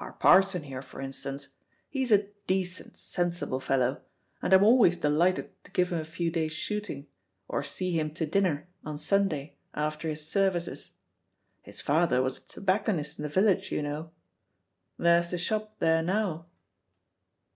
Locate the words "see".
7.62-7.92